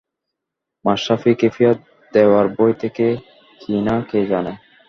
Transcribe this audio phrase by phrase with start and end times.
[0.85, 1.71] মাশরাফি খেপিয়ে
[2.13, 3.15] দেওয়ার ভয় থেকেই
[3.61, 4.53] কি না, কে জানে